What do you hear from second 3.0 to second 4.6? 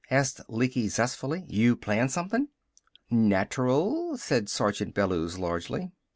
"Natural!" said